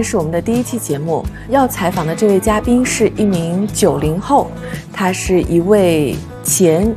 [0.00, 4.50] 天是我们的第一期节目，要采访的这位嘉宾是一名九零后，
[4.90, 6.90] 他是一位前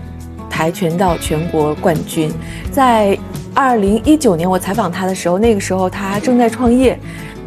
[0.49, 2.31] 跆拳道全国冠军。
[2.71, 3.19] 在
[3.53, 6.97] 二零一九年我采访他的时候，那个时候他正在创业，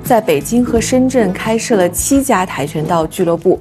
[0.04, 3.58] 在北京和深圳开设了七家跆拳道俱乐部。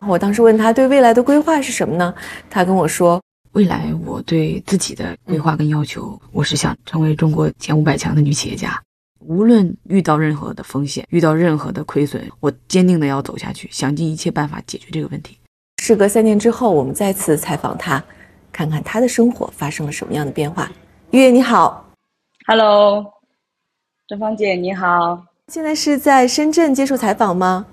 [0.00, 2.14] 我当时问他对未来的规划是什么呢？
[2.48, 3.20] 他跟我说，
[3.52, 8.80] 未来我对自己的规划跟要求，我是想成为中国前五百强的女企业家。
[9.28, 15.36] 无论遇到任何的风险，遇到任何的亏损，我坚定的要走下去，想尽一切办法解决这个问题。
[15.82, 18.02] 事隔三年之后，我们再次采访他，
[18.52, 20.70] 看看他的生活发生了什么样的变化。
[21.10, 21.88] 月你好
[22.46, 23.04] ，Hello，
[24.06, 27.66] 郑芳姐你好，现在是在深圳接受采访吗？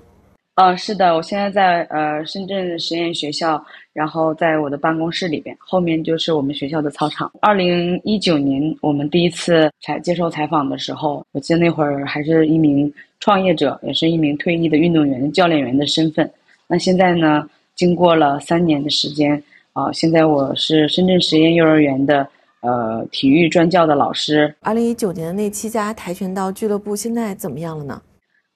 [0.56, 3.60] 呃，是的，我现在在呃深圳实验学校，
[3.92, 7.28] 然后在我的办公室里边，后面就是我们学校的操场。
[7.40, 16.30] 二零一九年我们第一次采接受采访的时候，我记得那会儿还是一名创业者，也是一名退役的运动员、教练员的身份。
[16.68, 22.24] 那现在呢，经过了三年的时间，啊，现在我是深圳实验幼儿园的
[22.60, 24.54] 呃体育专教的老师。
[24.60, 28.00] 二零一九年的那七家跆拳道俱乐部现在怎么样了呢？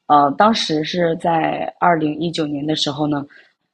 [0.09, 3.27] 呃，当时是在二零一九年的时候呢，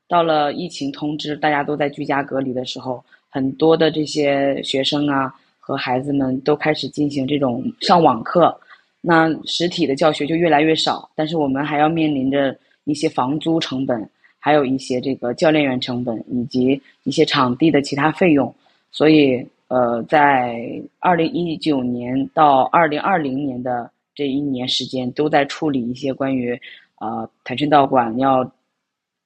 [0.09, 8.53] 到了疫情通知，大家都在居家隔离的时候，很多的这些学生啊和孩子们都开始进行这种上网课，
[9.01, 11.09] 那实体的教学就越来越少。
[11.15, 14.11] 但是我们还要面临着一些房租成本，
[14.41, 18.53] 还有一些这个教练员成本以及一些场地的其他费用，
[18.91, 20.61] 所以呃，在
[20.99, 23.89] 二零一九年到二零二零年的。
[24.15, 26.59] 这一年时间都在处理一些关于，
[27.01, 28.49] 呃，跆拳道馆要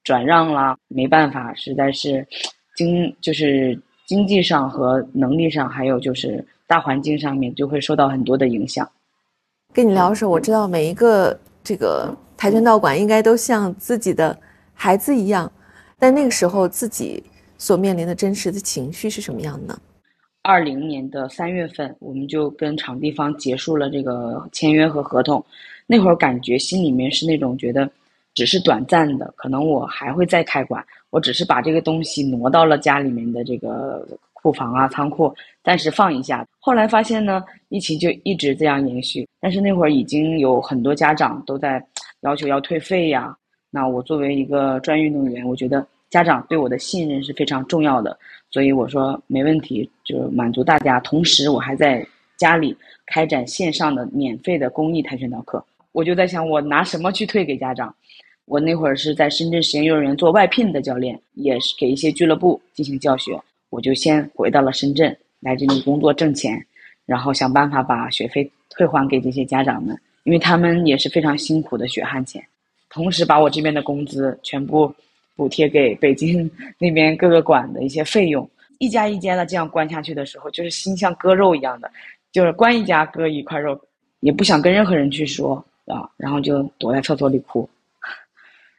[0.03, 2.27] 转让啦，没办法，实在是
[2.75, 8.89] 经就是经济上和能力上，还有就是大环境上面，就会受到很多的影响。
[9.73, 14.35] 跟你聊的时候，我知道每一个这个跆拳道馆应该都像自己的
[14.73, 15.51] 孩子一样，
[15.99, 17.23] 但那个时候自己
[17.57, 19.79] 所面临的真实的情绪是什么样的呢？
[20.49, 25.45] 二零年的三月份，我们就跟场地方结束了这个签约和合同。
[25.85, 27.87] 那会儿感觉心里面是那种觉得，
[28.33, 30.83] 只是短暂的，可能我还会再开馆。
[31.11, 35.31] 我只是把这个东西挪到了家里面的这个库房啊、仓库，
[35.63, 36.43] 暂时放一下。
[36.59, 39.27] 后来发现呢，疫情就一直这样延续。
[39.39, 41.79] 但是那会儿已经有很多家长都在
[42.21, 43.35] 要求要退费呀。
[43.69, 48.17] 那我作为一个专业运动员，我觉得家长对我的信任是非常重要的。
[48.51, 50.99] 所以我说没问题，就满足大家。
[51.01, 52.05] 同时，我还在
[52.35, 55.63] 家里开展线上的免费的公益跆拳道课。
[55.91, 57.93] 我就在想，我拿什么去退给家长？
[58.45, 63.39] 我那会儿是在深圳实验幼儿园做外聘的教练，也是给一些俱乐部进行教学。
[63.69, 66.59] 我就先回到了深圳，来这里工作挣钱，
[67.05, 72.43] 然后想办法把学费退还给这些家长们，因为他们也是非常辛苦的血汗钱。
[72.89, 74.91] 同时，把我这边的工资全部。
[75.39, 78.45] 补贴给北京那边各个馆的一些费用，
[78.77, 81.89] 一家一家的这样关下去的时候，就是心像割肉一样的，
[82.29, 83.79] 就是关一家割一块肉，
[84.19, 85.55] 也不想跟任何人去说
[85.85, 87.69] 啊，然后就躲在厕所里哭，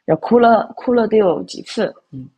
[0.05, 2.29] 要哭了哭了得有几次，嗯，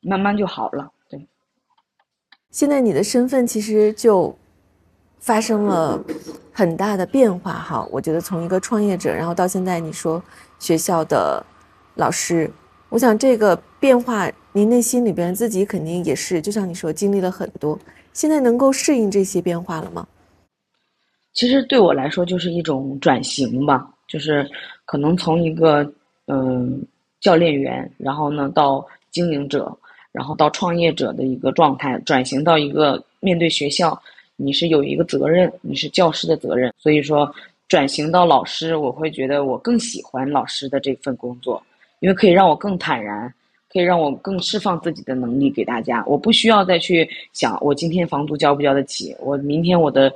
[0.00, 0.92] 慢慢就好了。
[1.08, 1.26] 对，
[2.50, 4.36] 现在你的身份其实就
[5.20, 6.04] 发生了
[6.52, 10.22] 很大的变化哈，我觉得从一个创业者，然后到现在你说
[10.58, 11.42] 学校的。
[11.98, 12.48] 老师，
[12.90, 17.76] 我想这个变化，您内心里边自己肯定也是，就像你说，经历了很多，
[18.12, 20.06] 现在能够适应这些变化了吗？
[21.32, 24.48] 其实对我来说就是一种转型吧，就是
[24.84, 25.92] 可能从一个
[26.28, 26.80] 嗯
[27.20, 29.76] 教练员，然后呢到经营者，
[30.12, 34.00] 然后到创业者的一个状态，转型到一个面对学校，
[34.36, 37.28] 你是有一个责任，你是教师的责任，所以说
[37.66, 41.60] 转型到老师，我会觉得我更喜欢老师的这份工作。
[42.00, 43.32] 因为可以让我更坦然，
[43.72, 46.02] 可以让我更释放自己的能力给大家。
[46.06, 50.12] 我不需要再去想我今天房租交不交得起，我明天我的，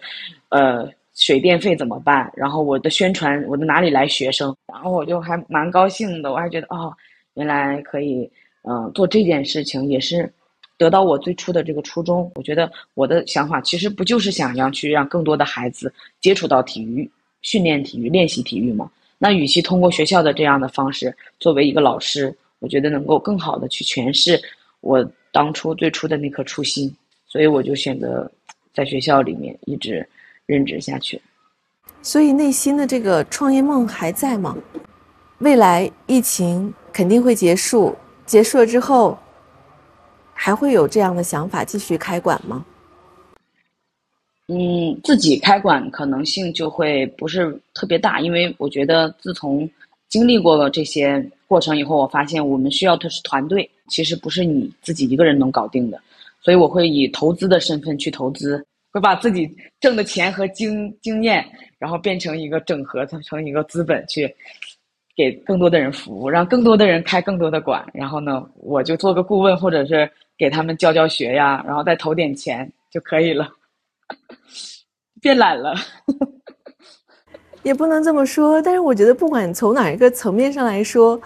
[0.49, 2.33] 呃，水电费怎么办？
[2.35, 4.55] 然后我的宣传，我的哪里来学生？
[4.67, 6.93] 然后我就还蛮高兴的，我还觉得哦，
[7.35, 8.31] 原来可以，
[8.63, 10.33] 嗯，做这件事情也是
[10.79, 12.31] 得到我最初的这个初衷。
[12.35, 17.11] 我觉得我的想法其实不就是想要去让更多的孩子接触到体育、
[17.43, 18.91] 训练体育、练习体育吗？
[19.23, 24.43] 那与其通过学校的这样的方式，作为一个老师，我觉得能够更好的去诠释
[24.81, 26.93] 我当初最初的那颗初心，
[27.29, 28.29] 所以我就选择
[28.75, 30.05] 在学校里面一直
[30.45, 31.23] 任职下去。
[32.03, 34.57] 所以内心的这个创业梦还在吗？
[35.39, 37.97] 未来疫情肯定会结束，
[38.27, 39.17] 结束了之后，
[40.35, 42.65] 还会有这样的想法继续开馆吗？
[44.49, 49.69] 嗯，自己开馆可能性就会不是特别大，因为我觉得自从
[50.09, 55.99] 经历过了这些过程以后，我发现我们需要的是团队，其实不是你自己一个人能搞定的，
[56.41, 59.49] 所以我会以投资的身份去投资，会把自己
[59.81, 61.45] 挣的钱和经经验，
[61.79, 64.35] 然后变成一个整合，成一个资本去
[65.17, 73.49] 给更多的人服务，让更多的人开更多的馆，然后呢，我就做个顾问，或者是给他们教教学呀，然后再投点钱就可以了。
[75.21, 75.73] 变懒了，
[77.63, 78.61] 也不能这么说。
[78.61, 81.21] 但是我觉得，不管从哪一个层面上来说，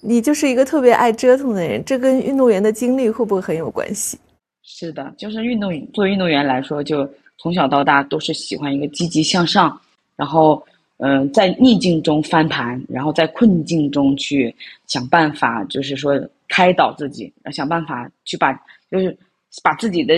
[0.00, 1.84] 你就是一个特别爱折腾的人。
[1.84, 4.16] 这跟运动员的经历会不会很有关系？
[4.62, 7.08] 是的，就是运动作为运动员来说，就
[7.38, 9.80] 从小到大都是喜欢一个积极向上，
[10.14, 10.64] 然后
[10.98, 14.54] 嗯，在逆境中翻盘，然后在困境中去
[14.86, 16.16] 想办法，就是说
[16.48, 18.52] 开导自己，想办法去把
[18.88, 19.16] 就是
[19.64, 20.14] 把自己的。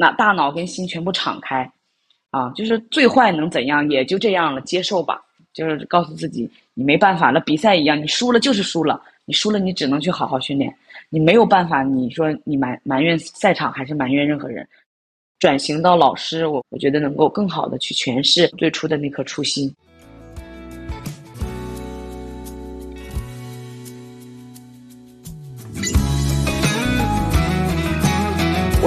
[0.00, 1.68] 那大脑跟心全部敞开，
[2.30, 5.20] 啊，就是最坏能怎样，也就这样了，接受吧。
[5.52, 10.72] 就是告诉自己，你没办法，那比赛一样，你输了就是输了，你输了你只能去好好训练，
[11.08, 11.82] 你没有办法。
[11.82, 14.64] 你说你埋埋怨赛场还是埋怨任何人？
[15.40, 19.74] 转型到老师，我我觉得能够更好的去诠释最初的那颗初心。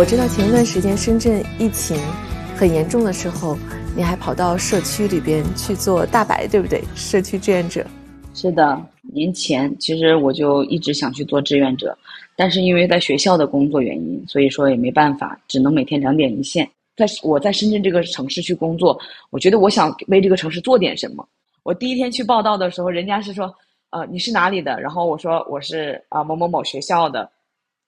[0.01, 1.95] 我知道前一段时间深圳疫情
[2.56, 3.56] 很严重的时候，
[3.95, 6.83] 你还跑到社区里边去做大白，对不对？
[6.95, 7.86] 社区志愿者。
[8.33, 8.83] 是的，
[9.13, 11.95] 年前其实我就一直想去做志愿者，
[12.36, 16.68] 但是因为在学校的工作原因，所以说也没办法，只能每天两点一线。
[16.97, 19.00] 在我在深圳这个城市去工作，
[19.30, 21.24] 我觉得我想为这个城市做点什么。
[21.62, 23.54] 我第一天去报道的时候，人家是说，
[23.92, 24.81] 呃，你是哪里的？
[24.81, 27.30] 然后我说我是啊某某某学校的，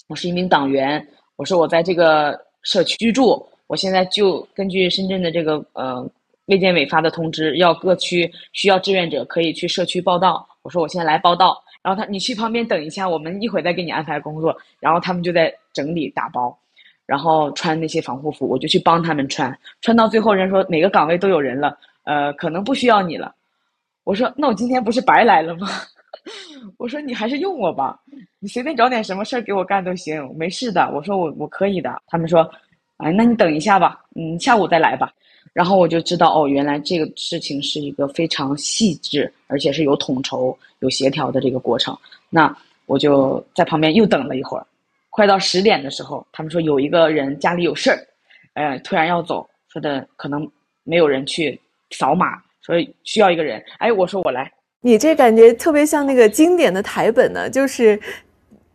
[0.08, 1.04] 我是一名党员。
[1.44, 6.10] 我说我在这个社区居住，我现在就根据深圳的这个呃
[6.46, 10.48] 卫健委发的通知，要各区需要志愿者可以去社区报道。
[10.62, 14.56] 我说我现在来报道，然后他你去旁边等一下，我们一会儿再给你安排工作。
[14.80, 16.58] 然后他们就在整理打包，
[17.06, 19.54] 然后穿那些防护服，我就去帮他们穿。
[19.82, 23.36] 穿到最后，人说每个岗位都有人了，呃，可能不需要你了。
[24.06, 25.68] 我说那我今天不是白来了吗？
[26.78, 28.00] 我说你还是用我吧，
[28.40, 30.90] 你随便找点什么事儿给我干都行，没事的。
[30.94, 32.02] 我说我我可以的。
[32.08, 32.50] 他们说，
[32.98, 35.14] 哎，那你等一下吧，嗯，下午再来吧。
[35.52, 41.96] 然后我就知道，哦，原来这个事情是一个非常细致，而且是有统筹、有协调的这个过程。
[42.30, 42.56] 那
[42.86, 44.66] 我就在旁边又等了一会儿，
[45.10, 48.00] 快到十点的时候，他们说有一个人家里有事儿，
[48.54, 50.50] 呃，突然要走，说的可能
[50.84, 51.60] 没有人去
[51.92, 53.64] 扫码，所以需要一个人。
[53.78, 54.52] 哎，我说我来。
[54.86, 57.98] 你这感觉特别像那个经典的台本呢，就是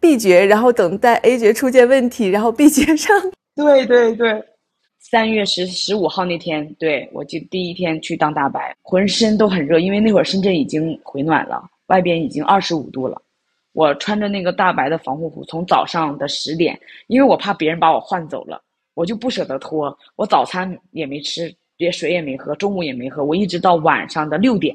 [0.00, 3.14] B 角，然后等待 A 角出现问题，然后 B 角上。
[3.54, 4.42] 对对对，
[4.98, 13.20] 三月十十五号那天，对我就第一天去当大白，浑身都很热，因为那会儿深圳已经回暖了，外边已经二十五度了。
[13.72, 18.62] 我穿着那个大白的防护服，从早上的十点，因为我怕别人把我换走了，
[18.94, 19.94] 我就不舍得脱。
[20.16, 24.74] 我早餐也没吃，连水也没喝，中午也没喝，我一直到晚上的六点。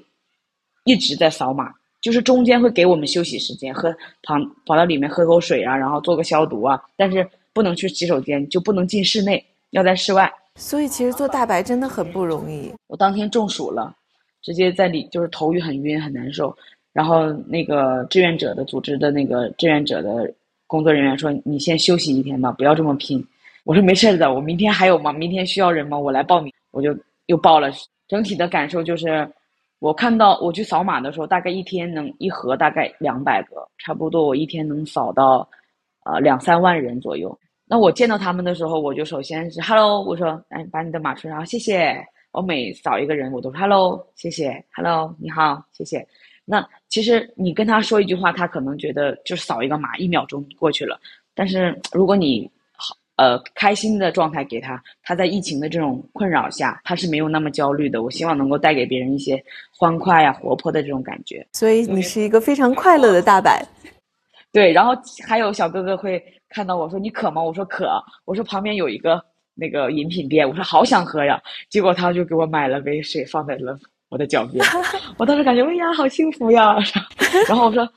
[0.86, 3.90] 一直在扫码，就是中间会给我们休息时间，喝
[4.24, 4.36] 跑
[4.66, 10.32] 跑到里面喝口水啊，然后做个消毒啊，但是不能去洗手间，就不能进室内，要在室外。
[10.56, 12.72] 所以其实做大白真的很不容易。
[12.88, 13.96] 我当天中暑了，
[14.42, 16.56] 直接在里就是头晕很晕很难受，
[16.92, 20.32] 然后那个志愿者的组织的那个志愿者的
[20.68, 23.26] 工作人员说：“你先休息一天吧，不要这么拼。”
[23.64, 25.14] 我说：“没事的，我明天还有吗？
[25.14, 25.98] 明天需要人吗？
[25.98, 26.94] 我来报名。”我就
[27.28, 27.72] 又报了。
[28.08, 29.26] 整体的感受就是。
[29.84, 35.46] 我看到我去扫码的时候，大概一天能一盒大概两百个，差不多我一天能扫到，
[36.06, 37.38] 呃两三万人左右。
[37.68, 42.02] 那我见到他们的时候，我就首先是 hello，我说哎把你的码出来，谢谢。
[42.32, 46.08] 我每扫一个人，我都 hello，谢谢，hello 你好，谢谢。
[46.46, 50.98] 那其实你跟他说一句话，他可能觉得就扫一个码，一秒钟过去了。
[51.36, 52.50] 但是如果你
[53.16, 58.02] 呃，开心的状态给他，他在疫情的这种困扰下，他是没有那么焦虑的。
[58.02, 59.42] 我希望能够带给别人一些
[59.72, 61.46] 欢快呀、活泼的这种感觉。
[61.54, 63.64] 所以你是一个非常快乐的大白。
[64.52, 64.96] 对，然后
[65.28, 67.42] 还有小哥哥会看到我说你渴吗？
[67.44, 68.02] 我说渴。
[68.26, 71.42] 我说旁边有一个那个饮品店，我说好想喝呀。
[71.70, 73.78] 结果他就给我买了杯水放在了
[74.10, 74.64] 我的脚边。
[75.18, 76.76] 我当时感觉哎呀，好幸福呀。
[77.48, 77.88] 然后我说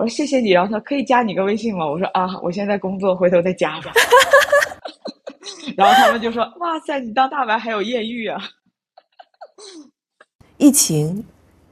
[0.00, 0.50] 我说谢谢你。
[0.52, 1.86] 然后他说可以加你个微信吗？
[1.86, 3.92] 我说啊，我现在工作，回头再加吧。
[5.76, 8.42] 然后他们就说：“哇塞，你当大白还有艳遇啊！”
[10.56, 11.22] 疫情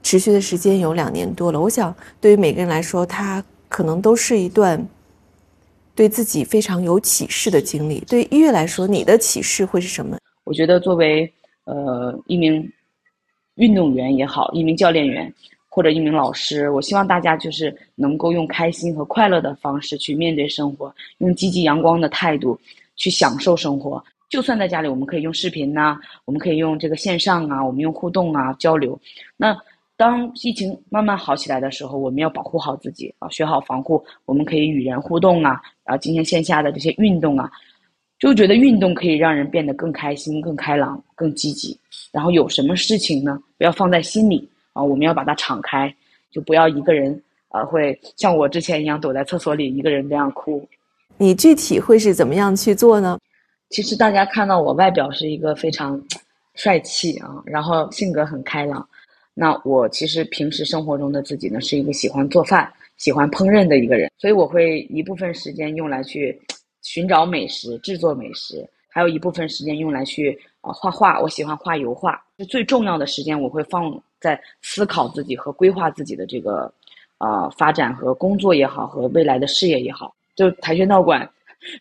[0.03, 4.87] 持续的时间有两年多了，我想对于每个人来说，它可能都是一段
[5.95, 8.01] 对自己非常有启示的经历。
[8.01, 10.19] 对于音乐来说，你的启示会是什么？
[10.45, 11.33] 我觉得作为
[11.65, 12.71] 呃一名
[13.55, 15.33] 运动员也好，一名教练员
[15.79, 22.59] 或者一名老师，我希望大家就是能够用开心和快乐的方式去面对生活，用积极阳光的态度
[22.97, 24.05] 去享受生活。
[24.29, 28.99] 就算在家里，我们可以用视频呐，我们可以用这个线上啊，我们用互动啊交流。
[29.37, 29.57] 那
[29.97, 34.05] 当疫情慢慢好起来的时候，我们要保护好自己啊，学好防护。
[34.25, 37.49] 我们可以与人互动啊，啊，进行线下的这些运动啊，
[38.19, 41.79] 就觉得运动可以让人变得更开心、更开朗、更积极。
[42.11, 45.93] 然后有什么事情呢，不要放在心里啊，我们要把它敞开，
[46.31, 50.67] 就不要一个人啊，会像我之前一样躲在厕所里一个人这样哭。
[51.17, 53.19] 你具体会是怎么样去做呢？
[53.71, 56.01] 其实大家看到我外表是一个非常
[56.55, 58.89] 帅气啊，然后性格很开朗。
[59.35, 66.41] 那我其实平时生活中的自己呢，是一个喜欢做饭、喜欢烹饪的一个人，所以我会一部分时间用来去
[66.83, 71.21] 寻找美食、制作美食，还有一部分时间用来去啊画画。
[71.21, 76.73] 我喜欢画油画，就最重要的时间我会放在思考自己和规划自己的这个
[77.19, 80.15] 啊发展和工作也好，和未来的事业也好。
[80.35, 81.29] 就跆拳道馆。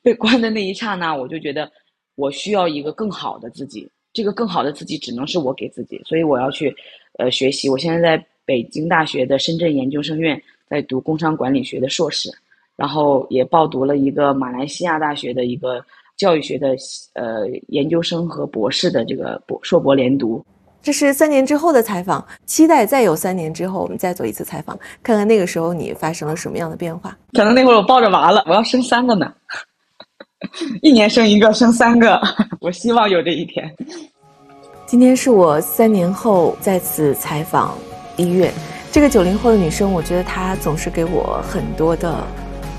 [0.02, 1.72] 被关的那一刹那，我就觉得
[2.16, 3.88] 我需要一个更好的自己。
[4.12, 6.76] 这个更好的自己只能是我给自己，所以我要去
[7.20, 7.70] 呃学习。
[7.70, 12.32] 我现在在北京大学的深圳研究生院在读工商管理学的硕士，
[12.76, 16.76] 然后也报读了一个马来西亚大学的一个教育学的
[17.14, 20.44] 呃研究生和博士的这个博硕博连读。
[20.88, 27.14] 这是三年之后的采访，期待再有三年之后我们再做一次采访，看看那个时候你发生了什么样的变化。
[27.34, 29.30] 可能那会儿我抱着娃了，我要生三个呢。
[30.82, 32.18] 一年生一个，生三个，
[32.62, 33.70] 我希望有这一天。
[34.86, 37.78] 今天是我三年后再次采访
[38.16, 38.50] 一月，
[38.90, 42.24] 这个九零后的女生，我觉得她总是给我很多的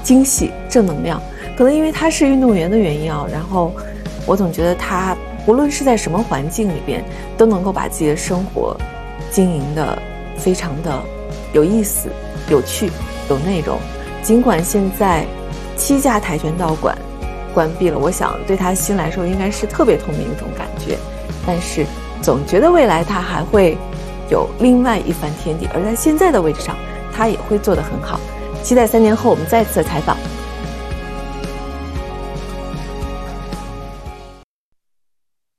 [0.03, 1.21] 惊喜、正能量。
[1.59, 3.71] 可能因为她是运动员的原因啊，然后
[4.27, 5.15] 我总觉得她
[5.49, 7.03] 无论是在什么环境里边，
[7.39, 8.77] 都能够把自己的生活
[9.31, 10.01] 经营的
[10.37, 11.03] 非常的
[11.55, 12.11] 有意思、
[12.51, 12.91] 有趣、
[13.31, 13.79] 有内容。
[14.23, 15.25] 尽管现在
[15.75, 16.97] 七家跆拳道馆。
[17.55, 20.97] 关闭了，我想对他心来说应该是特别痛的一种感觉，
[21.45, 21.85] 但是
[22.23, 23.77] 总觉得未来他还会
[24.31, 26.77] 有另外一番天地，而在现在的位置上，
[27.13, 28.21] 他也会做得很好。
[28.63, 30.17] 期待三年后我们再次采访。